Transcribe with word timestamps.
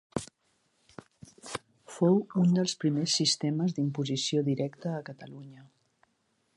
Fou 1.97 2.17
un 2.45 2.57
dels 2.57 2.75
primers 2.85 3.19
sistemes 3.23 3.77
d'imposició 3.77 4.45
directa 4.53 4.95
a 4.97 5.07
Catalunya. 5.13 5.69